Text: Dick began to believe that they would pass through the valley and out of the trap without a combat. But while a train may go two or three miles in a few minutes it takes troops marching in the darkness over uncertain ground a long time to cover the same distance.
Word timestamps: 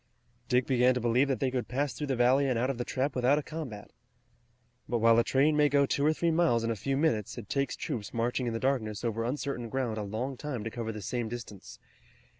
Dick 0.49 0.65
began 0.65 0.95
to 0.95 0.99
believe 0.99 1.27
that 1.27 1.39
they 1.39 1.51
would 1.51 1.67
pass 1.67 1.93
through 1.93 2.07
the 2.07 2.15
valley 2.15 2.47
and 2.49 2.57
out 2.57 2.71
of 2.71 2.79
the 2.79 2.83
trap 2.83 3.15
without 3.15 3.37
a 3.37 3.43
combat. 3.43 3.91
But 4.89 4.97
while 4.97 5.19
a 5.19 5.23
train 5.23 5.55
may 5.55 5.69
go 5.69 5.85
two 5.85 6.03
or 6.03 6.11
three 6.11 6.31
miles 6.31 6.63
in 6.63 6.71
a 6.71 6.75
few 6.75 6.97
minutes 6.97 7.37
it 7.37 7.49
takes 7.49 7.75
troops 7.75 8.11
marching 8.11 8.47
in 8.47 8.53
the 8.53 8.59
darkness 8.59 9.03
over 9.03 9.23
uncertain 9.23 9.69
ground 9.69 9.99
a 9.99 10.01
long 10.01 10.37
time 10.37 10.63
to 10.63 10.71
cover 10.71 10.91
the 10.91 11.03
same 11.03 11.29
distance. 11.29 11.77